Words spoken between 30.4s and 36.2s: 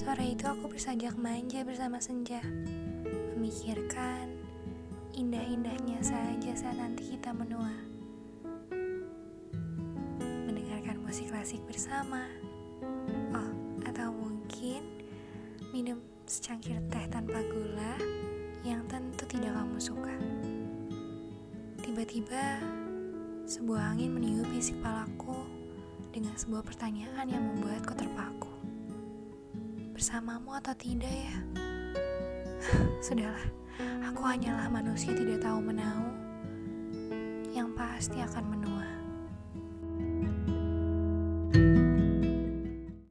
atau tidak ya? Sudahlah, aku hanyalah manusia tidak tahu menau